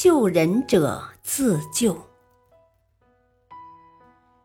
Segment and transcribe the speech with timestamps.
[0.00, 2.00] 救人者自救。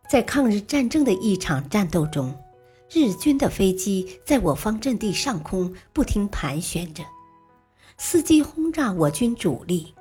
[0.09, 2.35] 在抗日战争的一场战斗中，
[2.89, 7.03] 日军的飞机在我方阵地上空不停盘旋着，
[7.99, 9.93] 伺机轰炸我军主力。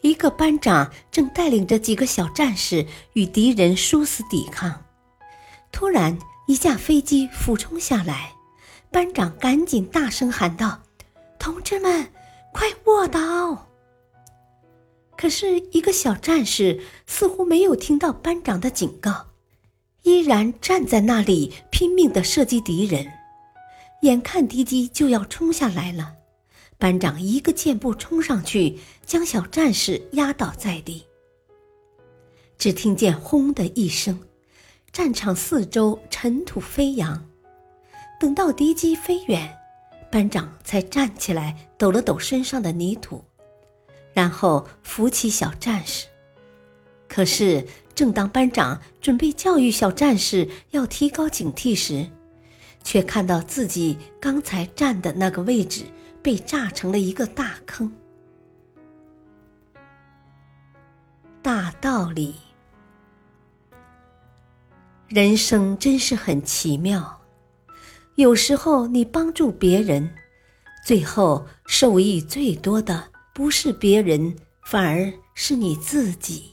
[0.00, 4.82] 一个班长正带领着几个小战士与敌人殊死抵抗，
[5.70, 6.18] 突然
[6.48, 8.32] 一架飞机俯冲下来，
[8.90, 10.82] 班长赶紧大声喊道
[11.38, 12.10] ：“同志们，
[12.52, 13.68] 快卧倒！”
[15.22, 19.28] 可是，一个小战士似乎没有听到班长的警告。
[20.02, 23.06] 依然站在那里拼命地射击敌人，
[24.00, 26.14] 眼看敌机就要冲下来了，
[26.76, 31.04] 班长一个箭步冲上去，将小战士压倒在地。
[32.58, 34.18] 只听见“轰”的一声，
[34.90, 37.24] 战场四周尘土飞扬。
[38.18, 39.56] 等到敌机飞远，
[40.10, 43.24] 班长才站起来，抖了抖身上的泥土，
[44.12, 46.06] 然后扶起小战士。
[47.08, 47.66] 可是。
[47.94, 52.08] 正当班长准备教育小战士要提高警惕时，
[52.82, 55.84] 却看到自己刚才站的那个位置
[56.22, 57.92] 被炸成了一个大坑。
[61.42, 62.34] 大道理，
[65.08, 67.20] 人生真是很奇妙。
[68.14, 70.08] 有时候你帮助别人，
[70.82, 73.04] 最后受益最多的
[73.34, 76.52] 不是别人，反而是你自己。